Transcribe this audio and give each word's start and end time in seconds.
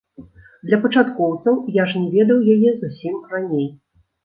Для 0.69 0.79
пачаткоўцаў, 0.85 1.59
я 1.77 1.87
ж 1.93 2.03
не 2.07 2.11
ведаў 2.17 2.43
яе 2.57 2.69
зусім 2.83 3.23
раней. 3.37 3.71